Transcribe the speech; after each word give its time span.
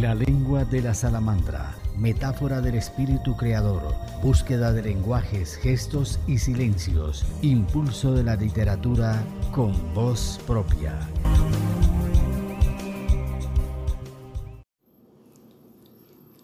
La 0.00 0.14
lengua 0.14 0.66
de 0.66 0.82
la 0.82 0.92
salamandra, 0.92 1.74
metáfora 1.96 2.60
del 2.60 2.74
espíritu 2.74 3.34
creador, 3.34 3.94
búsqueda 4.22 4.70
de 4.74 4.82
lenguajes, 4.82 5.56
gestos 5.56 6.20
y 6.26 6.36
silencios, 6.36 7.24
impulso 7.40 8.12
de 8.12 8.22
la 8.22 8.36
literatura 8.36 9.24
con 9.52 9.72
voz 9.94 10.38
propia. 10.46 11.00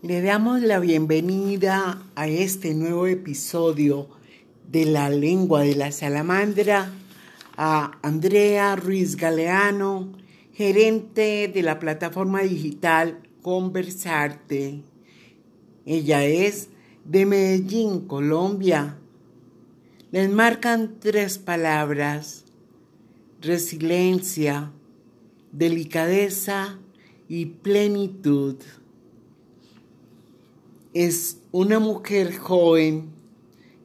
Le 0.00 0.22
damos 0.22 0.62
la 0.62 0.78
bienvenida 0.78 2.00
a 2.14 2.28
este 2.28 2.72
nuevo 2.72 3.06
episodio 3.06 4.08
de 4.66 4.86
La 4.86 5.10
lengua 5.10 5.60
de 5.60 5.74
la 5.74 5.92
salamandra 5.92 6.90
a 7.58 7.98
Andrea 8.00 8.76
Ruiz 8.76 9.16
Galeano, 9.16 10.10
gerente 10.54 11.52
de 11.52 11.62
la 11.62 11.78
plataforma 11.78 12.40
digital 12.40 13.18
Conversarte. 13.42 14.82
Ella 15.84 16.24
es 16.24 16.68
de 17.04 17.26
Medellín, 17.26 18.06
Colombia. 18.06 18.98
Les 20.12 20.30
marcan 20.30 21.00
tres 21.00 21.38
palabras, 21.38 22.44
resiliencia, 23.40 24.70
delicadeza 25.50 26.78
y 27.28 27.46
plenitud. 27.46 28.56
Es 30.94 31.38
una 31.50 31.80
mujer 31.80 32.36
joven 32.36 33.10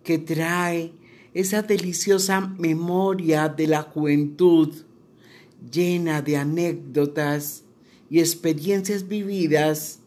que 0.03 0.19
trae 0.19 0.93
esa 1.33 1.63
deliciosa 1.63 2.41
memoria 2.41 3.49
de 3.49 3.67
la 3.67 3.81
juventud 3.81 4.73
llena 5.71 6.21
de 6.21 6.37
anécdotas 6.37 7.63
y 8.09 8.19
experiencias 8.19 9.07
vividas 9.07 9.99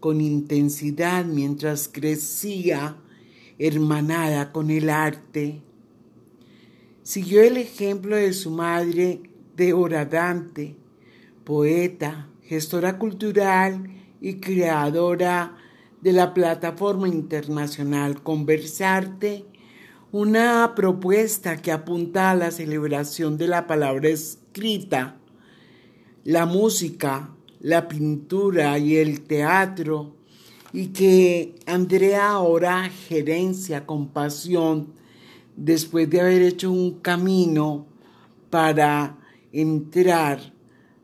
con 0.00 0.20
intensidad 0.20 1.24
mientras 1.24 1.88
crecía 1.88 2.96
hermanada 3.58 4.52
con 4.52 4.70
el 4.70 4.90
arte. 4.90 5.62
Siguió 7.02 7.42
el 7.42 7.56
ejemplo 7.56 8.16
de 8.16 8.32
su 8.32 8.50
madre 8.50 9.20
de 9.56 10.06
Dante, 10.10 10.76
poeta, 11.44 12.28
gestora 12.42 12.98
cultural 12.98 13.90
y 14.20 14.34
creadora 14.34 15.56
de 16.02 16.12
la 16.12 16.34
plataforma 16.34 17.08
internacional 17.08 18.22
Conversarte 18.22 19.44
una 20.12 20.74
propuesta 20.74 21.56
que 21.56 21.72
apunta 21.72 22.30
a 22.30 22.34
la 22.34 22.50
celebración 22.50 23.36
de 23.36 23.48
la 23.48 23.66
palabra 23.66 24.08
escrita, 24.08 25.16
la 26.24 26.46
música, 26.46 27.35
la 27.60 27.88
pintura 27.88 28.78
y 28.78 28.96
el 28.96 29.22
teatro, 29.22 30.14
y 30.72 30.88
que 30.88 31.54
Andrea 31.66 32.30
ahora 32.30 32.90
gerencia 33.08 33.86
con 33.86 34.08
pasión 34.08 34.88
después 35.56 36.10
de 36.10 36.20
haber 36.20 36.42
hecho 36.42 36.70
un 36.70 37.00
camino 37.00 37.86
para 38.50 39.16
entrar 39.52 40.52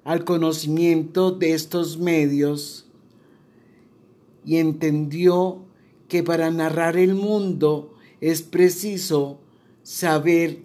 al 0.05 0.25
conocimiento 0.25 1.31
de 1.31 1.55
estos 1.55 1.97
medios 1.99 2.87
y 4.45 4.57
entendió 4.59 5.65
que 6.09 6.23
para 6.23 6.51
narrar 6.51 6.97
el 6.97 7.15
mundo 7.15 7.95
es 8.21 8.43
preciso 8.43 9.39
saber 9.83 10.63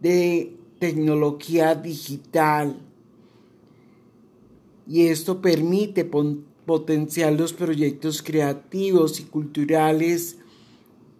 de 0.00 0.56
tecnología 0.78 1.74
digital 1.74 2.76
y 4.86 5.06
esto 5.06 5.40
permite 5.40 6.04
potenciar 6.66 7.32
los 7.32 7.52
proyectos 7.52 8.22
creativos 8.22 9.20
y 9.20 9.24
culturales 9.24 10.38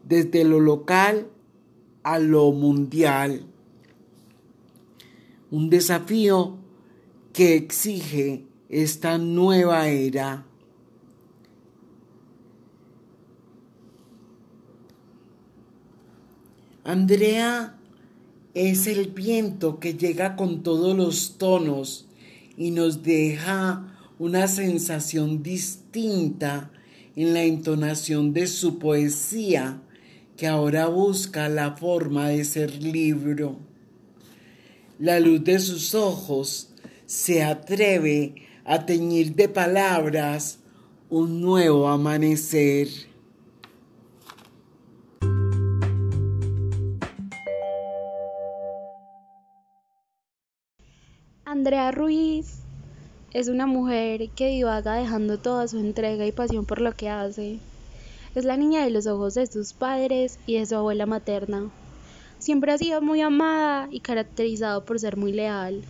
desde 0.04 0.44
lo 0.44 0.60
local 0.60 1.28
a 2.02 2.18
lo 2.18 2.52
mundial. 2.52 3.46
Un 5.50 5.70
desafío 5.70 6.56
que 7.32 7.56
exige 7.56 8.44
esta 8.68 9.18
nueva 9.18 9.88
era 9.88 10.46
Andrea 16.84 17.78
es 18.54 18.88
el 18.88 19.08
viento 19.08 19.78
que 19.78 19.94
llega 19.94 20.34
con 20.34 20.62
todos 20.64 20.96
los 20.96 21.38
tonos 21.38 22.08
y 22.56 22.70
nos 22.70 23.02
deja 23.02 23.96
una 24.18 24.48
sensación 24.48 25.42
distinta 25.42 26.70
en 27.16 27.34
la 27.34 27.42
entonación 27.42 28.32
de 28.32 28.46
su 28.46 28.78
poesía 28.78 29.80
que 30.36 30.46
ahora 30.46 30.86
busca 30.86 31.48
la 31.48 31.76
forma 31.76 32.28
de 32.28 32.44
ser 32.44 32.82
libro. 32.82 33.58
La 34.98 35.20
luz 35.20 35.44
de 35.44 35.58
sus 35.58 35.94
ojos 35.94 36.70
se 37.06 37.42
atreve 37.42 38.34
a 38.64 38.86
teñir 38.86 39.34
de 39.34 39.48
palabras 39.48 40.60
un 41.08 41.40
nuevo 41.40 41.88
amanecer. 41.88 43.09
Andrea 51.50 51.90
Ruiz 51.90 52.60
es 53.32 53.48
una 53.48 53.66
mujer 53.66 54.30
que 54.36 54.50
divaga 54.50 54.94
dejando 54.94 55.36
toda 55.36 55.66
su 55.66 55.80
entrega 55.80 56.24
y 56.24 56.30
pasión 56.30 56.64
por 56.64 56.80
lo 56.80 56.94
que 56.94 57.08
hace. 57.08 57.58
Es 58.36 58.44
la 58.44 58.56
niña 58.56 58.84
de 58.84 58.90
los 58.90 59.08
ojos 59.08 59.34
de 59.34 59.48
sus 59.48 59.72
padres 59.72 60.38
y 60.46 60.58
de 60.58 60.66
su 60.66 60.76
abuela 60.76 61.06
materna. 61.06 61.68
Siempre 62.38 62.70
ha 62.70 62.78
sido 62.78 63.02
muy 63.02 63.20
amada 63.20 63.88
y 63.90 63.98
caracterizado 63.98 64.84
por 64.84 65.00
ser 65.00 65.16
muy 65.16 65.32
leal. 65.32 65.82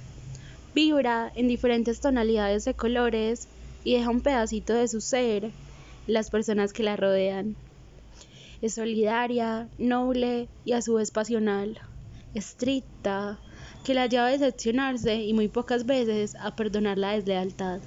Vibra 0.74 1.30
en 1.34 1.46
diferentes 1.46 2.00
tonalidades 2.00 2.64
de 2.64 2.72
colores 2.72 3.46
y 3.84 3.96
deja 3.96 4.08
un 4.08 4.22
pedacito 4.22 4.72
de 4.72 4.88
su 4.88 5.02
ser 5.02 5.50
las 6.06 6.30
personas 6.30 6.72
que 6.72 6.84
la 6.84 6.96
rodean. 6.96 7.54
Es 8.62 8.76
solidaria, 8.76 9.68
noble 9.76 10.48
y 10.64 10.72
a 10.72 10.80
su 10.80 10.94
vez 10.94 11.10
pasional, 11.10 11.76
estricta, 12.32 13.38
que 13.84 13.94
la 13.94 14.06
lleva 14.06 14.26
a 14.26 14.30
decepcionarse 14.30 15.16
y 15.16 15.32
muy 15.32 15.48
pocas 15.48 15.86
veces 15.86 16.36
a 16.36 16.54
perdonar 16.56 16.98
la 16.98 17.12
deslealtad. 17.12 17.80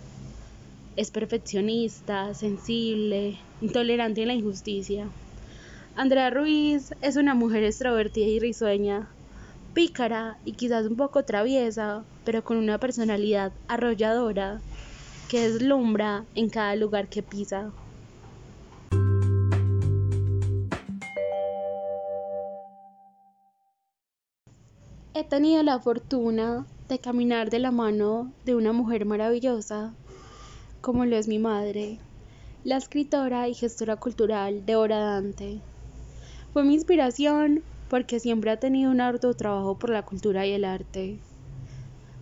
Es 0.96 1.12
perfeccionista, 1.12 2.34
sensible, 2.34 3.38
intolerante 3.62 4.22
en 4.22 4.28
la 4.28 4.34
injusticia. 4.34 5.08
Andrea 5.96 6.30
Ruiz 6.30 6.94
es 7.02 7.16
una 7.16 7.36
mujer 7.36 7.64
extrovertida 7.64 8.28
y 8.28 8.40
risueña, 8.40 9.10
pícara 9.74 10.38
y 10.46 10.54
quizás 10.54 10.86
un 10.86 10.96
poco 10.96 11.24
traviesa, 11.24 12.04
pero 12.26 12.44
con 12.44 12.58
una 12.58 12.80
personalidad 12.80 13.54
arrolladora 13.68 14.62
que 15.30 15.50
deslumbra 15.50 16.26
en 16.36 16.50
cada 16.50 16.76
lugar 16.76 17.10
que 17.10 17.24
pisa. 17.24 17.72
He 25.16 25.24
tenido 25.24 25.62
la 25.62 25.80
fortuna 25.80 26.66
de 26.90 26.98
caminar 26.98 27.52
de 27.52 27.60
la 27.60 27.70
mano 27.70 28.34
de 28.46 28.56
una 28.56 28.74
mujer 28.74 29.06
maravillosa, 29.06 29.94
como 30.82 31.06
lo 31.06 31.16
es 31.16 31.28
mi 31.28 31.38
madre, 31.38 32.00
la 32.64 32.78
escritora 32.78 33.48
y 33.48 33.54
gestora 33.54 33.98
cultural 33.98 34.66
de 34.66 34.74
Dante. 34.74 35.62
Fue 36.52 36.64
mi 36.64 36.74
inspiración 36.74 37.62
porque 37.92 38.20
siempre 38.20 38.50
ha 38.50 38.60
tenido 38.60 38.90
un 38.90 39.02
arduo 39.02 39.36
trabajo 39.36 39.78
por 39.78 39.92
la 39.92 40.02
cultura 40.02 40.48
y 40.48 40.54
el 40.54 40.66
arte. 40.66 41.20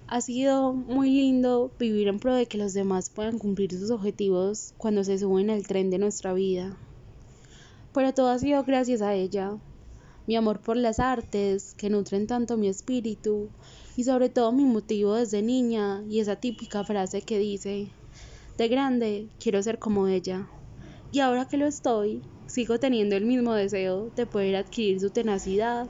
Ha 0.08 0.20
sido 0.20 0.74
muy 0.74 1.12
lindo 1.12 1.72
vivir 1.80 2.10
en 2.10 2.20
pro 2.20 2.36
de 2.36 2.46
que 2.46 2.58
los 2.58 2.74
demás 2.74 3.10
puedan 3.10 3.40
cumplir 3.40 3.72
sus 3.72 3.90
objetivos 3.90 4.74
cuando 4.78 5.06
se 5.06 5.18
suben 5.18 5.50
al 5.50 5.66
tren 5.66 5.92
de 5.92 5.98
nuestra 5.98 6.34
vida. 6.34 6.76
Pero 7.94 8.14
todo 8.14 8.32
ha 8.32 8.40
sido 8.40 8.66
gracias 8.66 9.02
a 9.02 9.14
ella, 9.14 9.56
mi 10.28 10.36
amor 10.36 10.60
por 10.60 10.78
las 10.78 11.00
artes 11.00 11.74
que 11.76 11.90
nutren 11.90 12.28
tanto 12.28 12.58
mi 12.58 12.68
espíritu 12.68 13.50
y 13.98 14.04
sobre 14.04 14.30
todo 14.30 14.52
mi 14.52 14.66
motivo 14.66 15.16
desde 15.16 15.42
niña 15.42 16.04
y 16.08 16.20
esa 16.20 16.36
típica 16.36 16.84
frase 16.84 17.22
que 17.22 17.40
dice, 17.40 17.88
de 18.58 18.68
grande 18.68 19.28
quiero 19.40 19.62
ser 19.64 19.80
como 19.80 20.08
ella. 20.08 20.48
Y 21.12 21.20
ahora 21.20 21.48
que 21.48 21.58
lo 21.58 21.66
estoy, 21.66 22.22
sigo 22.46 22.80
teniendo 22.80 23.16
el 23.16 23.26
mismo 23.26 23.54
deseo 23.54 24.12
de 24.16 24.26
poder 24.26 24.56
adquirir 24.56 25.00
su 25.00 25.10
tenacidad 25.10 25.88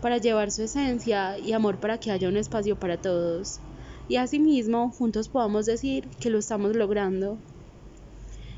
para 0.00 0.18
llevar 0.18 0.50
su 0.50 0.62
esencia 0.62 1.38
y 1.38 1.52
amor 1.52 1.80
para 1.80 1.98
que 1.98 2.10
haya 2.10 2.28
un 2.28 2.36
espacio 2.36 2.78
para 2.78 3.00
todos. 3.00 3.60
Y 4.08 4.16
asimismo, 4.16 4.90
juntos 4.90 5.28
podamos 5.28 5.66
decir 5.66 6.08
que 6.20 6.30
lo 6.30 6.38
estamos 6.38 6.76
logrando. 6.76 7.38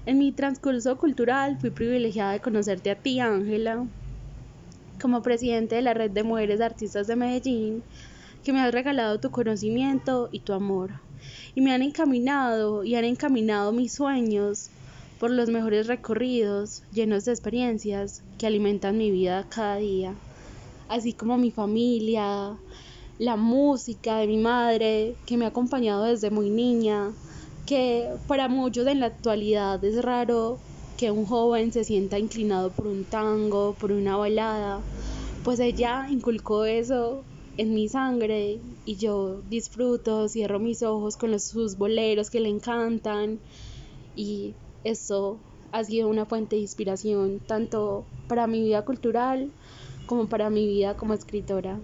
En 0.04 0.18
mi 0.18 0.32
transcurso 0.32 0.96
cultural 0.98 1.58
fui 1.58 1.70
privilegiada 1.70 2.32
de 2.32 2.40
conocerte 2.40 2.90
a 2.90 2.96
ti, 2.96 3.20
Ángela, 3.20 3.86
como 5.00 5.22
presidente 5.22 5.76
de 5.76 5.82
la 5.82 5.94
Red 5.94 6.10
de 6.10 6.22
Mujeres 6.22 6.60
Artistas 6.60 7.06
de 7.06 7.16
Medellín, 7.16 7.82
que 8.44 8.52
me 8.52 8.60
has 8.60 8.72
regalado 8.72 9.20
tu 9.20 9.30
conocimiento 9.30 10.28
y 10.32 10.40
tu 10.40 10.52
amor, 10.52 11.00
y 11.54 11.60
me 11.60 11.72
han 11.72 11.82
encaminado 11.82 12.84
y 12.84 12.94
han 12.94 13.04
encaminado 13.04 13.72
mis 13.72 13.92
sueños 13.92 14.70
por 15.18 15.30
los 15.30 15.48
mejores 15.48 15.86
recorridos 15.86 16.82
llenos 16.92 17.24
de 17.24 17.32
experiencias 17.32 18.22
que 18.38 18.46
alimentan 18.46 18.98
mi 18.98 19.10
vida 19.10 19.46
cada 19.48 19.76
día, 19.76 20.14
así 20.88 21.12
como 21.12 21.38
mi 21.38 21.50
familia, 21.50 22.56
la 23.18 23.36
música 23.36 24.18
de 24.18 24.26
mi 24.26 24.36
madre 24.36 25.16
que 25.26 25.36
me 25.36 25.46
ha 25.46 25.48
acompañado 25.48 26.04
desde 26.04 26.30
muy 26.30 26.50
niña, 26.50 27.12
que 27.64 28.08
para 28.28 28.48
muchos 28.48 28.86
en 28.86 29.00
la 29.00 29.06
actualidad 29.06 29.82
es 29.84 30.02
raro 30.02 30.58
que 30.96 31.10
un 31.10 31.26
joven 31.26 31.72
se 31.72 31.84
sienta 31.84 32.18
inclinado 32.18 32.70
por 32.70 32.86
un 32.86 33.04
tango, 33.04 33.74
por 33.78 33.92
una 33.92 34.16
balada, 34.16 34.80
pues 35.44 35.60
ella 35.60 36.06
inculcó 36.10 36.64
eso 36.64 37.22
en 37.56 37.74
mi 37.74 37.88
sangre 37.88 38.58
y 38.84 38.96
yo 38.96 39.40
disfruto, 39.48 40.28
cierro 40.28 40.58
mis 40.58 40.82
ojos 40.82 41.16
con 41.16 41.30
los, 41.30 41.44
sus 41.44 41.76
boleros 41.76 42.30
que 42.30 42.40
le 42.40 42.48
encantan 42.48 43.38
y 44.14 44.54
eso 44.84 45.38
ha 45.72 45.84
sido 45.84 46.08
una 46.08 46.26
fuente 46.26 46.56
de 46.56 46.62
inspiración 46.62 47.40
tanto 47.46 48.04
para 48.28 48.46
mi 48.46 48.62
vida 48.62 48.82
cultural 48.84 49.50
como 50.06 50.26
para 50.26 50.50
mi 50.50 50.66
vida 50.66 50.96
como 50.96 51.14
escritora. 51.14 51.78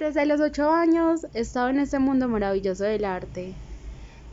Desde 0.00 0.24
los 0.24 0.40
ocho 0.40 0.70
años 0.70 1.26
he 1.34 1.40
estado 1.40 1.68
en 1.68 1.78
este 1.78 1.98
mundo 1.98 2.26
maravilloso 2.26 2.84
del 2.84 3.04
arte. 3.04 3.52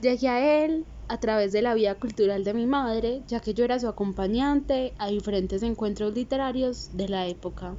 Llegué 0.01 0.29
a 0.29 0.63
él 0.63 0.85
a 1.09 1.19
través 1.19 1.51
de 1.51 1.61
la 1.61 1.73
vida 1.73 1.93
cultural 1.95 2.45
de 2.45 2.53
mi 2.53 2.65
madre, 2.65 3.21
ya 3.27 3.41
que 3.41 3.53
yo 3.53 3.65
era 3.65 3.77
su 3.77 3.89
acompañante 3.89 4.93
a 4.97 5.09
diferentes 5.09 5.63
encuentros 5.63 6.13
literarios 6.13 6.91
de 6.95 7.09
la 7.09 7.27
época. 7.27 7.75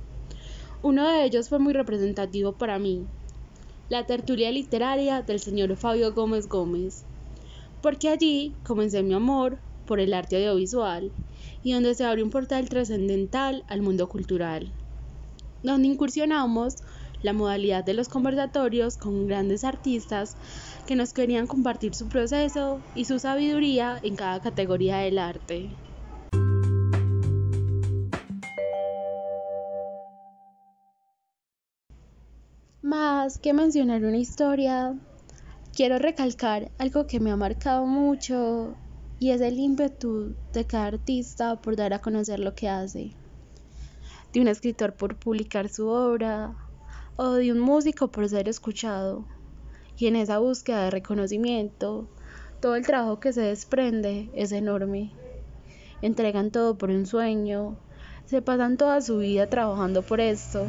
Uno 0.82 1.08
de 1.08 1.24
ellos 1.24 1.48
fue 1.48 1.60
muy 1.60 1.72
representativo 1.72 2.52
para 2.52 2.78
mí, 2.78 3.06
la 3.88 4.04
tertulia 4.04 4.52
literaria 4.52 5.22
del 5.22 5.40
señor 5.40 5.74
Fabio 5.76 6.12
Gómez 6.12 6.46
Gómez, 6.46 7.06
porque 7.80 8.10
allí 8.10 8.54
comencé 8.64 9.02
mi 9.02 9.14
amor 9.14 9.56
por 9.86 9.98
el 9.98 10.12
arte 10.12 10.36
audiovisual 10.36 11.10
y 11.62 11.72
donde 11.72 11.94
se 11.94 12.04
abrió 12.04 12.22
un 12.22 12.30
portal 12.30 12.68
trascendental 12.68 13.64
al 13.66 13.80
mundo 13.80 14.10
cultural, 14.10 14.70
donde 15.62 15.88
incursionamos 15.88 16.76
la 17.22 17.32
modalidad 17.32 17.84
de 17.84 17.94
los 17.94 18.08
conversatorios 18.08 18.96
con 18.96 19.26
grandes 19.26 19.64
artistas 19.64 20.36
que 20.86 20.96
nos 20.96 21.12
querían 21.12 21.46
compartir 21.46 21.94
su 21.94 22.08
proceso 22.08 22.80
y 22.94 23.04
su 23.04 23.18
sabiduría 23.18 23.98
en 24.02 24.16
cada 24.16 24.40
categoría 24.40 24.98
del 24.98 25.18
arte. 25.18 25.70
Más 32.82 33.38
que 33.38 33.52
mencionar 33.52 34.04
una 34.04 34.16
historia, 34.16 34.94
quiero 35.74 35.98
recalcar 35.98 36.70
algo 36.78 37.06
que 37.06 37.20
me 37.20 37.30
ha 37.30 37.36
marcado 37.36 37.84
mucho 37.84 38.74
y 39.20 39.30
es 39.30 39.40
el 39.40 39.58
ímpetu 39.58 40.34
de 40.52 40.64
cada 40.64 40.86
artista 40.86 41.56
por 41.56 41.76
dar 41.76 41.92
a 41.92 42.00
conocer 42.00 42.38
lo 42.38 42.54
que 42.54 42.68
hace, 42.68 43.10
de 44.32 44.40
un 44.40 44.48
escritor 44.48 44.94
por 44.94 45.16
publicar 45.16 45.68
su 45.68 45.88
obra, 45.88 46.54
o 47.20 47.32
de 47.32 47.50
un 47.50 47.58
músico 47.58 48.08
por 48.08 48.28
ser 48.28 48.48
escuchado. 48.48 49.24
Y 49.98 50.06
en 50.06 50.14
esa 50.14 50.38
búsqueda 50.38 50.84
de 50.84 50.92
reconocimiento, 50.92 52.06
todo 52.60 52.76
el 52.76 52.86
trabajo 52.86 53.18
que 53.18 53.32
se 53.32 53.40
desprende 53.40 54.30
es 54.34 54.52
enorme. 54.52 55.10
Entregan 56.00 56.52
todo 56.52 56.78
por 56.78 56.90
un 56.90 57.06
sueño, 57.06 57.76
se 58.24 58.40
pasan 58.40 58.76
toda 58.76 59.00
su 59.00 59.18
vida 59.18 59.48
trabajando 59.48 60.02
por 60.02 60.20
esto. 60.20 60.68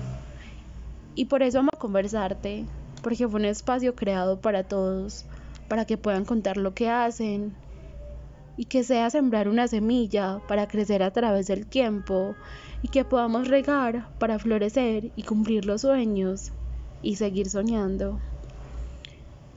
Y 1.14 1.26
por 1.26 1.44
eso 1.44 1.60
amo 1.60 1.70
conversarte, 1.78 2.66
porque 3.04 3.28
fue 3.28 3.40
un 3.40 3.46
espacio 3.46 3.94
creado 3.94 4.42
para 4.42 4.64
todos, 4.64 5.26
para 5.68 5.86
que 5.86 5.98
puedan 5.98 6.26
contar 6.26 6.58
lo 6.58 6.74
que 6.74 6.90
hacen 6.90 7.54
y 8.60 8.66
que 8.66 8.84
sea 8.84 9.10
sembrar 9.10 9.48
una 9.48 9.70
semilla 9.70 10.42
para 10.50 10.68
crecer 10.68 11.02
a 11.02 11.12
través 11.12 11.48
del 11.48 11.66
tiempo 11.66 12.36
y 12.82 12.90
que 12.90 13.06
podamos 13.06 13.48
regar 13.48 14.10
para 14.20 14.38
florecer 14.38 15.12
y 15.16 15.24
cumplir 15.24 15.64
los 15.64 15.80
sueños 15.80 16.52
y 17.02 17.16
seguir 17.16 17.50
soñando. 17.50 18.20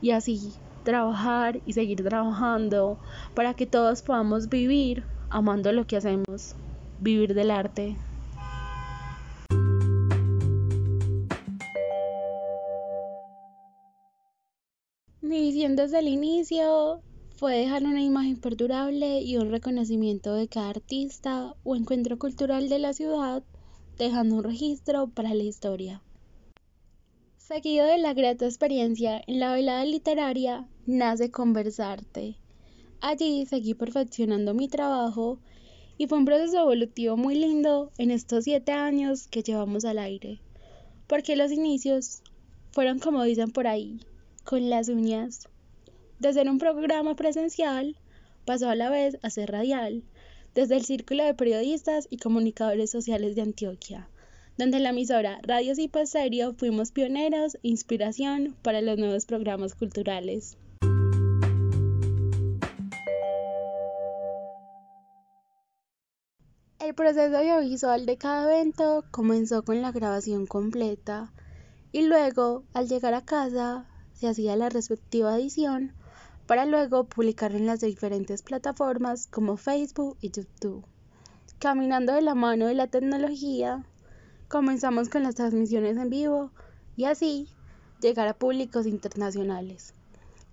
Y 0.00 0.12
así 0.12 0.52
trabajar 0.84 1.58
y 1.66 1.72
seguir 1.72 2.04
trabajando 2.04 2.96
para 3.34 3.54
que 3.54 3.66
todos 3.66 4.02
podamos 4.02 4.48
vivir 4.48 5.02
amando 5.30 5.72
lo 5.72 5.84
que 5.84 5.96
hacemos, 5.96 6.54
vivir 7.00 7.34
del 7.34 7.50
arte. 7.50 7.96
Mi 15.20 15.40
visión 15.40 15.74
desde 15.74 15.98
el 15.98 16.06
inicio 16.06 17.02
fue 17.42 17.56
dejar 17.56 17.82
una 17.82 18.00
imagen 18.00 18.36
perdurable 18.36 19.20
y 19.20 19.36
un 19.36 19.50
reconocimiento 19.50 20.32
de 20.32 20.46
cada 20.46 20.68
artista 20.68 21.56
o 21.64 21.74
encuentro 21.74 22.16
cultural 22.16 22.68
de 22.68 22.78
la 22.78 22.92
ciudad, 22.92 23.42
dejando 23.98 24.36
un 24.36 24.44
registro 24.44 25.08
para 25.08 25.34
la 25.34 25.42
historia. 25.42 26.04
Seguido 27.38 27.84
de 27.86 27.98
la 27.98 28.14
grata 28.14 28.44
experiencia 28.44 29.20
en 29.26 29.40
la 29.40 29.54
velada 29.54 29.84
literaria, 29.84 30.68
nace 30.86 31.32
Conversarte. 31.32 32.36
Allí 33.00 33.44
seguí 33.46 33.74
perfeccionando 33.74 34.54
mi 34.54 34.68
trabajo 34.68 35.40
y 35.98 36.06
fue 36.06 36.18
un 36.18 36.24
proceso 36.26 36.60
evolutivo 36.60 37.16
muy 37.16 37.34
lindo 37.34 37.90
en 37.98 38.12
estos 38.12 38.44
siete 38.44 38.70
años 38.70 39.26
que 39.26 39.42
llevamos 39.42 39.84
al 39.84 39.98
aire, 39.98 40.38
porque 41.08 41.34
los 41.34 41.50
inicios 41.50 42.22
fueron 42.70 43.00
como 43.00 43.24
dicen 43.24 43.50
por 43.50 43.66
ahí, 43.66 43.98
con 44.44 44.70
las 44.70 44.88
uñas 44.88 45.48
desde 46.22 46.48
un 46.48 46.58
programa 46.58 47.16
presencial 47.16 47.96
pasó 48.44 48.68
a 48.68 48.76
la 48.76 48.90
vez 48.90 49.18
a 49.22 49.30
ser 49.30 49.50
radial, 49.50 50.04
desde 50.54 50.76
el 50.76 50.84
Círculo 50.84 51.24
de 51.24 51.34
Periodistas 51.34 52.06
y 52.10 52.18
Comunicadores 52.18 52.92
Sociales 52.92 53.34
de 53.34 53.42
Antioquia, 53.42 54.08
donde 54.56 54.78
la 54.78 54.90
emisora 54.90 55.40
Radio 55.42 55.74
Cipo 55.74 56.06
Serio 56.06 56.54
fuimos 56.56 56.92
pioneros 56.92 57.56
e 57.56 57.68
inspiración 57.70 58.54
para 58.62 58.82
los 58.82 58.98
nuevos 58.98 59.26
programas 59.26 59.74
culturales. 59.74 60.56
El 66.78 66.94
proceso 66.94 67.36
audiovisual 67.36 68.06
de 68.06 68.16
cada 68.16 68.44
evento 68.44 69.04
comenzó 69.10 69.64
con 69.64 69.82
la 69.82 69.90
grabación 69.90 70.46
completa 70.46 71.32
y 71.90 72.02
luego, 72.02 72.62
al 72.74 72.88
llegar 72.88 73.14
a 73.14 73.24
casa, 73.24 73.88
se 74.12 74.28
hacía 74.28 74.54
la 74.54 74.68
respectiva 74.68 75.36
edición 75.36 75.94
para 76.46 76.66
luego 76.66 77.04
publicar 77.04 77.54
en 77.54 77.66
las 77.66 77.80
diferentes 77.80 78.42
plataformas 78.42 79.26
como 79.26 79.56
Facebook 79.56 80.16
y 80.20 80.30
YouTube. 80.30 80.84
Caminando 81.58 82.12
de 82.12 82.22
la 82.22 82.34
mano 82.34 82.66
de 82.66 82.74
la 82.74 82.88
tecnología, 82.88 83.84
comenzamos 84.48 85.08
con 85.08 85.22
las 85.22 85.36
transmisiones 85.36 85.96
en 85.96 86.10
vivo 86.10 86.50
y 86.96 87.04
así 87.04 87.48
llegar 88.00 88.28
a 88.28 88.34
públicos 88.34 88.86
internacionales. 88.86 89.94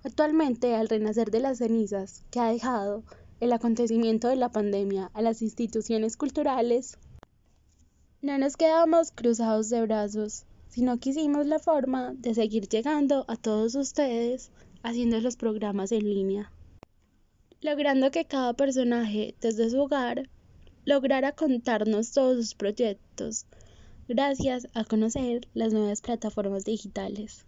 Actualmente, 0.04 0.76
al 0.76 0.88
renacer 0.88 1.32
de 1.32 1.42
las 1.42 1.58
cenizas 1.58 2.24
que 2.32 2.40
ha 2.40 2.52
dejado 2.52 3.04
el 3.40 3.52
acontecimiento 3.52 4.28
de 4.28 4.36
la 4.36 4.52
pandemia 4.52 5.12
a 5.14 5.22
las 5.22 5.42
instituciones 5.42 6.16
culturales, 6.16 6.98
no 8.22 8.38
nos 8.38 8.56
quedamos 8.56 9.12
cruzados 9.12 9.70
de 9.70 9.82
brazos, 9.82 10.46
sino 10.68 11.00
que 11.00 11.10
hicimos 11.10 11.46
la 11.46 11.60
forma 11.60 12.14
de 12.14 12.34
seguir 12.36 12.68
llegando 12.68 13.26
a 13.28 13.36
todos 13.36 13.76
ustedes 13.76 14.52
haciendo 14.84 15.20
los 15.20 15.36
programas 15.36 15.92
en 15.92 16.04
línea, 16.04 16.52
logrando 17.62 18.12
que 18.12 18.26
cada 18.26 18.54
personaje 18.54 19.36
desde 19.42 19.70
su 19.70 19.80
hogar 19.80 20.30
lograra 20.86 21.34
contarnos 21.34 22.12
todos 22.12 22.38
sus 22.38 22.56
proyectos, 22.56 23.46
gracias 24.08 24.68
a 24.74 24.86
conocer 24.86 25.48
las 25.54 25.74
nuevas 25.74 26.02
plataformas 26.02 26.66
digitales. 26.66 27.46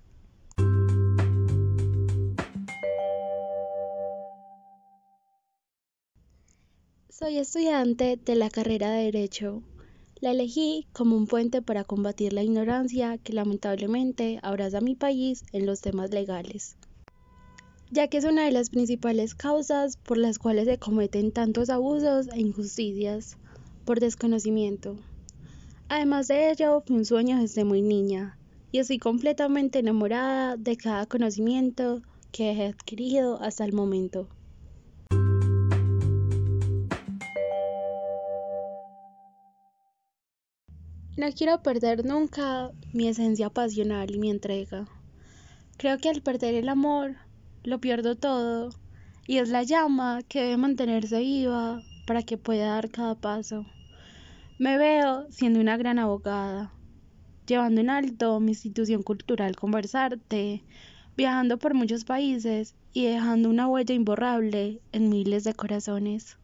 Soy 7.09 7.37
estudiante 7.37 8.17
de 8.17 8.35
la 8.35 8.49
carrera 8.49 8.91
de 8.91 9.05
Derecho. 9.05 9.61
La 10.19 10.31
elegí 10.31 10.87
como 10.91 11.15
un 11.15 11.27
puente 11.27 11.61
para 11.61 11.83
combatir 11.83 12.33
la 12.33 12.43
ignorancia 12.43 13.17
que 13.19 13.33
lamentablemente 13.33 14.39
abraza 14.43 14.81
mi 14.81 14.95
país 14.95 15.43
en 15.51 15.65
los 15.65 15.81
temas 15.81 16.11
legales 16.11 16.77
ya 17.91 18.07
que 18.07 18.17
es 18.17 18.23
una 18.23 18.45
de 18.45 18.51
las 18.51 18.69
principales 18.69 19.35
causas 19.35 19.97
por 19.97 20.17
las 20.17 20.39
cuales 20.39 20.65
se 20.65 20.77
cometen 20.77 21.33
tantos 21.33 21.69
abusos 21.69 22.29
e 22.33 22.39
injusticias 22.39 23.37
por 23.83 23.99
desconocimiento. 23.99 24.95
Además 25.89 26.29
de 26.29 26.51
ello, 26.51 26.81
fue 26.87 26.95
un 26.95 27.05
sueño 27.05 27.41
desde 27.41 27.65
muy 27.65 27.81
niña 27.81 28.37
y 28.71 28.79
estoy 28.79 28.97
completamente 28.97 29.79
enamorada 29.79 30.55
de 30.55 30.77
cada 30.77 31.05
conocimiento 31.05 32.01
que 32.31 32.51
he 32.51 32.67
adquirido 32.67 33.41
hasta 33.41 33.65
el 33.65 33.73
momento. 33.73 34.29
No 41.17 41.29
quiero 41.35 41.61
perder 41.61 42.05
nunca 42.05 42.71
mi 42.93 43.09
esencia 43.09 43.49
pasional 43.49 44.09
y 44.15 44.17
mi 44.17 44.31
entrega. 44.31 44.87
Creo 45.77 45.97
que 45.97 46.09
al 46.09 46.21
perder 46.21 46.55
el 46.55 46.69
amor, 46.69 47.17
lo 47.63 47.79
pierdo 47.79 48.15
todo 48.15 48.69
y 49.27 49.37
es 49.37 49.49
la 49.49 49.63
llama 49.63 50.21
que 50.27 50.41
debe 50.41 50.57
mantenerse 50.57 51.19
viva 51.19 51.81
para 52.07 52.23
que 52.23 52.37
pueda 52.37 52.73
dar 52.73 52.89
cada 52.89 53.15
paso. 53.15 53.65
Me 54.57 54.77
veo 54.77 55.25
siendo 55.29 55.59
una 55.59 55.77
gran 55.77 55.99
abogada, 55.99 56.73
llevando 57.45 57.81
en 57.81 57.89
alto 57.89 58.39
mi 58.39 58.51
institución 58.51 59.03
cultural 59.03 59.55
Conversarte, 59.55 60.63
viajando 61.15 61.57
por 61.57 61.73
muchos 61.73 62.03
países 62.03 62.75
y 62.93 63.05
dejando 63.05 63.49
una 63.49 63.67
huella 63.67 63.93
imborrable 63.93 64.81
en 64.91 65.09
miles 65.09 65.43
de 65.43 65.53
corazones. 65.53 66.37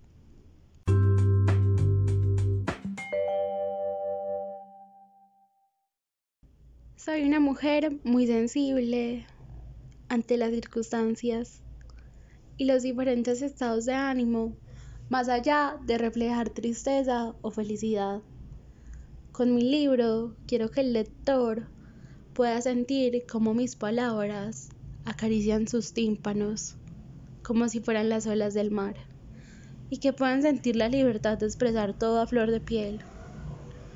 Soy 6.95 7.23
una 7.23 7.39
mujer 7.39 7.99
muy 8.03 8.27
sensible 8.27 9.25
ante 10.09 10.37
las 10.37 10.51
circunstancias 10.51 11.61
y 12.57 12.65
los 12.65 12.83
diferentes 12.83 13.41
estados 13.41 13.85
de 13.85 13.93
ánimo, 13.93 14.55
más 15.09 15.29
allá 15.29 15.77
de 15.85 15.97
reflejar 15.97 16.49
tristeza 16.49 17.35
o 17.41 17.51
felicidad. 17.51 18.21
Con 19.31 19.53
mi 19.53 19.61
libro 19.61 20.35
quiero 20.47 20.71
que 20.71 20.81
el 20.81 20.93
lector 20.93 21.67
pueda 22.33 22.61
sentir 22.61 23.23
cómo 23.29 23.53
mis 23.53 23.75
palabras 23.75 24.69
acarician 25.05 25.67
sus 25.67 25.93
tímpanos, 25.93 26.75
como 27.43 27.69
si 27.69 27.79
fueran 27.79 28.09
las 28.09 28.27
olas 28.27 28.53
del 28.53 28.71
mar, 28.71 28.95
y 29.89 29.99
que 29.99 30.13
puedan 30.13 30.41
sentir 30.41 30.75
la 30.75 30.89
libertad 30.89 31.37
de 31.37 31.45
expresar 31.45 31.97
todo 31.97 32.19
a 32.19 32.27
flor 32.27 32.51
de 32.51 32.59
piel. 32.59 32.99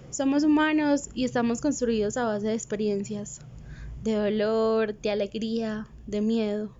Somos 0.09 0.43
humanos 0.43 1.09
y 1.13 1.25
estamos 1.25 1.61
construidos 1.61 2.17
a 2.17 2.25
base 2.25 2.47
de 2.47 2.53
experiencias, 2.53 3.41
de 4.03 4.15
dolor, 4.15 4.99
de 4.99 5.11
alegría, 5.11 5.87
de 6.07 6.21
miedo. 6.21 6.75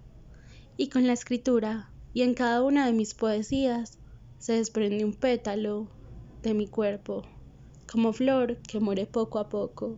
Y 0.77 0.89
con 0.89 1.05
la 1.05 1.13
escritura 1.13 1.91
y 2.13 2.23
en 2.23 2.33
cada 2.33 2.63
una 2.63 2.85
de 2.87 2.93
mis 2.93 3.13
poesías 3.13 3.99
se 4.39 4.53
desprende 4.53 5.05
un 5.05 5.13
pétalo 5.13 5.87
de 6.41 6.55
mi 6.55 6.67
cuerpo, 6.67 7.21
como 7.91 8.11
flor 8.11 8.57
que 8.67 8.79
muere 8.79 9.05
poco 9.05 9.37
a 9.37 9.49
poco. 9.49 9.97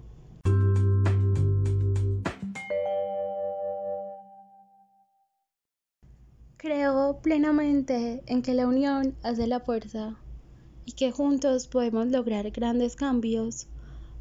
Creo 6.58 7.20
plenamente 7.22 8.24
en 8.25 8.42
que 8.42 8.53
la 8.53 8.68
unión 8.68 9.15
hace 9.24 9.48
la 9.48 9.60
fuerza 9.60 10.18
y 10.86 10.94
que 10.94 11.12
juntos 11.12 11.68
podemos 11.68 12.08
lograr 12.08 12.51
grandes 12.51 12.96
cambios 12.96 13.68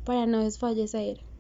para 0.05 0.27
no 0.27 0.43
desfallecer. 0.45 1.32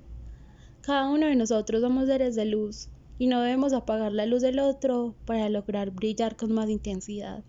Cada 0.82 1.08
uno 1.08 1.26
de 1.26 1.36
nosotros 1.36 1.80
somos 1.80 2.08
seres 2.08 2.34
de 2.34 2.44
luz 2.44 2.88
y 3.16 3.28
no 3.28 3.40
debemos 3.40 3.72
apagar 3.72 4.10
la 4.10 4.26
luz 4.26 4.42
del 4.42 4.58
otro 4.58 5.14
para 5.26 5.48
lograr 5.48 5.92
brillar 5.92 6.34
con 6.34 6.52
más 6.52 6.68
intensidad. 6.68 7.44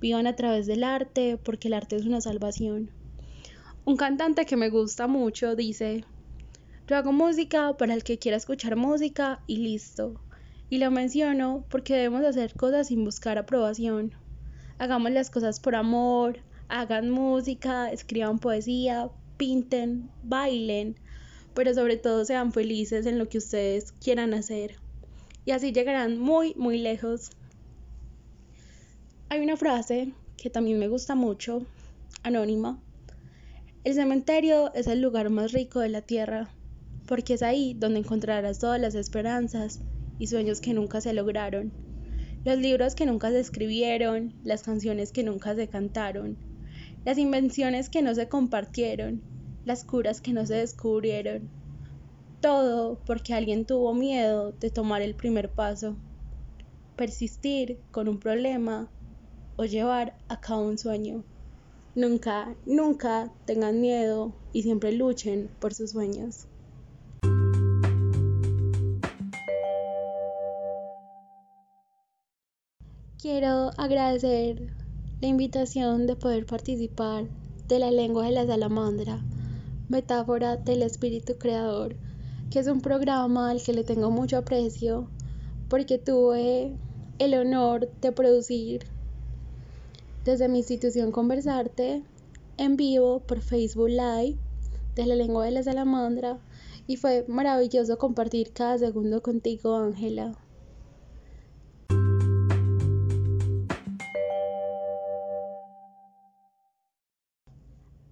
Vivan 0.00 0.26
a 0.26 0.34
través 0.34 0.66
del 0.66 0.82
arte 0.82 1.36
porque 1.36 1.68
el 1.68 1.74
arte 1.74 1.94
es 1.94 2.04
una 2.04 2.20
salvación. 2.20 2.90
Un 3.84 3.96
cantante 3.96 4.44
que 4.44 4.56
me 4.56 4.70
gusta 4.70 5.06
mucho 5.06 5.54
dice, 5.54 6.04
yo 6.88 6.96
hago 6.96 7.12
música 7.12 7.76
para 7.76 7.94
el 7.94 8.02
que 8.02 8.18
quiera 8.18 8.36
escuchar 8.36 8.74
música 8.74 9.40
y 9.46 9.58
listo. 9.58 10.20
Y 10.68 10.78
lo 10.78 10.90
menciono 10.90 11.64
porque 11.70 11.94
debemos 11.94 12.24
hacer 12.24 12.54
cosas 12.54 12.88
sin 12.88 13.04
buscar 13.04 13.38
aprobación. 13.38 14.14
Hagamos 14.78 15.12
las 15.12 15.30
cosas 15.30 15.60
por 15.60 15.76
amor, 15.76 16.40
hagan 16.68 17.08
música, 17.08 17.88
escriban 17.92 18.40
poesía, 18.40 19.10
pinten, 19.36 20.10
bailen, 20.24 20.96
pero 21.58 21.74
sobre 21.74 21.96
todo 21.96 22.24
sean 22.24 22.52
felices 22.52 23.04
en 23.04 23.18
lo 23.18 23.28
que 23.28 23.38
ustedes 23.38 23.90
quieran 23.90 24.32
hacer. 24.32 24.76
Y 25.44 25.50
así 25.50 25.72
llegarán 25.72 26.16
muy, 26.16 26.54
muy 26.54 26.78
lejos. 26.78 27.32
Hay 29.28 29.40
una 29.40 29.56
frase 29.56 30.12
que 30.36 30.50
también 30.50 30.78
me 30.78 30.86
gusta 30.86 31.16
mucho, 31.16 31.66
anónima. 32.22 32.80
El 33.82 33.94
cementerio 33.94 34.72
es 34.72 34.86
el 34.86 35.00
lugar 35.00 35.30
más 35.30 35.50
rico 35.50 35.80
de 35.80 35.88
la 35.88 36.00
tierra, 36.00 36.48
porque 37.08 37.34
es 37.34 37.42
ahí 37.42 37.74
donde 37.74 37.98
encontrarás 37.98 38.60
todas 38.60 38.80
las 38.80 38.94
esperanzas 38.94 39.80
y 40.20 40.28
sueños 40.28 40.60
que 40.60 40.74
nunca 40.74 41.00
se 41.00 41.12
lograron, 41.12 41.72
los 42.44 42.56
libros 42.56 42.94
que 42.94 43.04
nunca 43.04 43.30
se 43.30 43.40
escribieron, 43.40 44.32
las 44.44 44.62
canciones 44.62 45.10
que 45.10 45.24
nunca 45.24 45.56
se 45.56 45.66
cantaron, 45.66 46.36
las 47.04 47.18
invenciones 47.18 47.88
que 47.88 48.00
no 48.00 48.14
se 48.14 48.28
compartieron, 48.28 49.37
las 49.68 49.84
curas 49.84 50.22
que 50.22 50.32
no 50.32 50.46
se 50.46 50.54
descubrieron. 50.54 51.50
Todo 52.40 52.98
porque 53.04 53.34
alguien 53.34 53.66
tuvo 53.66 53.92
miedo 53.92 54.52
de 54.52 54.70
tomar 54.70 55.02
el 55.02 55.14
primer 55.14 55.50
paso, 55.50 55.94
persistir 56.96 57.78
con 57.90 58.08
un 58.08 58.18
problema 58.18 58.88
o 59.56 59.66
llevar 59.66 60.16
a 60.28 60.40
cabo 60.40 60.62
un 60.62 60.78
sueño. 60.78 61.22
Nunca, 61.94 62.56
nunca 62.64 63.30
tengan 63.44 63.82
miedo 63.82 64.32
y 64.54 64.62
siempre 64.62 64.92
luchen 64.92 65.50
por 65.60 65.74
sus 65.74 65.90
sueños. 65.90 66.46
Quiero 73.20 73.70
agradecer 73.76 74.72
la 75.20 75.28
invitación 75.28 76.06
de 76.06 76.16
poder 76.16 76.46
participar 76.46 77.26
de 77.66 77.78
la 77.78 77.90
lengua 77.90 78.24
de 78.24 78.30
la 78.30 78.46
salamandra, 78.46 79.20
metáfora 79.88 80.56
del 80.56 80.82
espíritu 80.82 81.36
creador, 81.38 81.96
que 82.50 82.58
es 82.58 82.66
un 82.66 82.80
programa 82.80 83.50
al 83.50 83.62
que 83.62 83.72
le 83.72 83.84
tengo 83.84 84.10
mucho 84.10 84.38
aprecio 84.38 85.08
porque 85.68 85.98
tuve 85.98 86.76
el 87.18 87.34
honor 87.34 87.88
de 88.00 88.12
producir 88.12 88.86
desde 90.24 90.48
mi 90.48 90.58
institución 90.58 91.12
Conversarte 91.12 92.02
en 92.56 92.76
vivo 92.76 93.20
por 93.20 93.40
Facebook 93.40 93.88
Live 93.88 94.36
de 94.94 95.06
la 95.06 95.14
lengua 95.14 95.44
de 95.44 95.52
la 95.52 95.62
salamandra 95.62 96.38
y 96.86 96.96
fue 96.96 97.24
maravilloso 97.28 97.98
compartir 97.98 98.52
cada 98.52 98.78
segundo 98.78 99.22
contigo, 99.22 99.76
Ángela. 99.76 100.34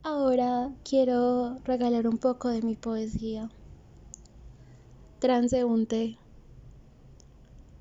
Ahora 0.09 0.71
quiero 0.89 1.57
regalar 1.65 2.07
un 2.07 2.19
poco 2.19 2.49
de 2.49 2.63
mi 2.63 2.77
poesía. 2.77 3.51
Transeúnte. 5.19 6.17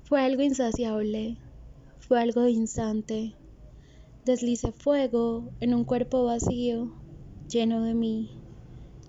Fue 0.02 0.20
algo 0.20 0.42
insaciable, 0.42 1.38
fue 2.00 2.20
algo 2.20 2.48
instante. 2.48 3.36
Deslice 4.24 4.72
fuego 4.72 5.52
en 5.60 5.72
un 5.72 5.84
cuerpo 5.84 6.24
vacío, 6.24 6.90
lleno 7.48 7.84
de 7.84 7.94
mí, 7.94 8.28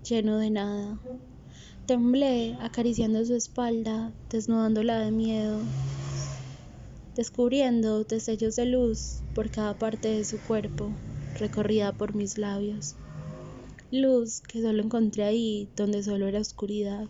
lleno 0.07 0.37
de 0.37 0.51
nada. 0.51 0.99
Temblé 1.87 2.55
acariciando 2.61 3.25
su 3.25 3.33
espalda, 3.33 4.13
desnudándola 4.29 4.99
de 4.99 5.09
miedo, 5.09 5.59
descubriendo 7.15 8.03
destellos 8.03 8.55
de 8.57 8.67
luz 8.67 9.23
por 9.33 9.49
cada 9.49 9.73
parte 9.73 10.07
de 10.07 10.23
su 10.23 10.37
cuerpo, 10.37 10.91
recorrida 11.39 11.93
por 11.93 12.13
mis 12.13 12.37
labios 12.37 12.95
luz 13.91 14.41
que 14.41 14.61
solo 14.61 14.83
encontré 14.83 15.23
ahí 15.23 15.69
donde 15.75 16.03
solo 16.03 16.27
era 16.27 16.41
oscuridad. 16.41 17.07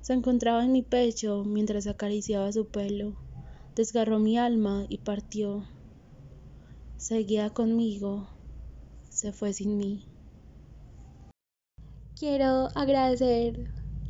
Se 0.00 0.12
encontraba 0.12 0.64
en 0.64 0.72
mi 0.72 0.82
pecho 0.82 1.44
mientras 1.44 1.86
acariciaba 1.86 2.52
su 2.52 2.66
pelo, 2.66 3.16
desgarró 3.74 4.18
mi 4.18 4.38
alma 4.38 4.86
y 4.88 4.98
partió. 4.98 5.64
Seguía 6.96 7.50
conmigo, 7.50 8.28
se 9.08 9.32
fue 9.32 9.52
sin 9.52 9.76
mí. 9.76 10.06
Quiero 12.18 12.68
agradecer 12.76 13.68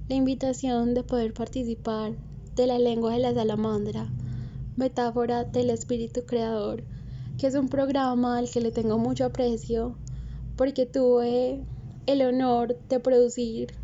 la 0.09 0.15
invitación 0.15 0.93
de 0.93 1.03
poder 1.03 1.33
participar 1.33 2.13
de 2.55 2.67
la 2.67 2.79
lengua 2.79 3.13
de 3.13 3.21
la 3.21 3.33
salamandra, 3.33 4.11
metáfora 4.77 5.45
del 5.45 5.71
espíritu 5.71 6.27
creador, 6.27 6.85
que 7.39 7.47
es 7.47 7.55
un 7.55 7.71
programa 7.71 8.37
al 8.37 8.51
que 8.51 8.61
le 8.61 8.73
tengo 8.73 8.99
mucho 8.99 9.25
aprecio 9.25 9.97
porque 10.57 10.87
tuve 10.87 11.61
el 12.07 12.23
honor 12.23 12.77
de 12.89 13.01
producir 13.01 13.75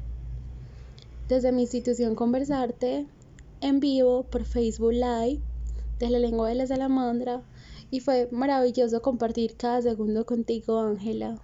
desde 1.29 1.53
mi 1.53 1.63
institución 1.63 2.15
Conversarte 2.15 3.07
en 3.61 3.81
vivo 3.81 4.25
por 4.25 4.45
Facebook 4.45 4.93
Live 4.93 5.41
de 5.99 6.11
la 6.11 6.19
lengua 6.19 6.49
de 6.49 6.55
la 6.55 6.67
salamandra 6.67 7.43
y 7.91 8.01
fue 8.01 8.29
maravilloso 8.31 9.03
compartir 9.03 9.57
cada 9.57 9.83
segundo 9.83 10.27
contigo, 10.27 10.79
Ángela. 10.79 11.41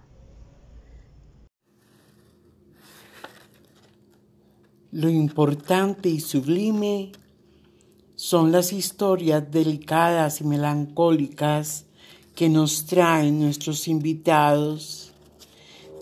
Lo 4.91 5.09
importante 5.09 6.07
y 6.07 6.21
sublime 6.21 7.11
son 8.15 8.51
las 8.51 8.71
historias 8.71 9.51
delicadas 9.51 10.39
y 10.39 10.45
melancólicas 10.45 11.85
que 12.33 12.47
nos 12.47 12.85
traen 12.85 13.39
nuestros 13.39 13.87
invitados 13.89 15.14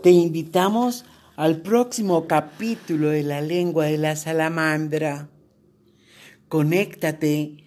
te 0.04 0.12
invitamos 0.12 1.06
al 1.38 1.62
próximo 1.62 2.28
capítulo 2.28 3.10
de 3.10 3.24
la 3.24 3.40
lengua 3.40 3.86
de 3.86 3.98
la 3.98 4.18
salamandra. 4.18 5.30
Conéctate 6.50 7.64